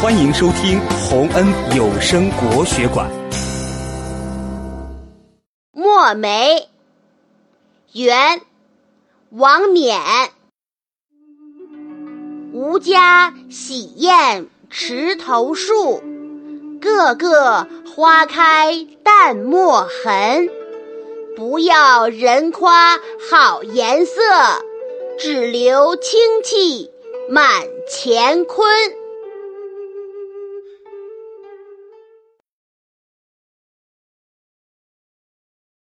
[0.00, 3.10] 欢迎收听洪恩有声国学馆。
[5.72, 6.68] 《墨梅》
[8.00, 8.38] 元·
[9.30, 9.98] 王冕，
[12.52, 16.00] 吴家洗砚池头树，
[16.80, 20.48] 个个花开淡墨痕。
[21.36, 22.96] 不要人夸
[23.28, 24.22] 好颜色，
[25.18, 26.88] 只留清气
[27.28, 28.64] 满乾坤。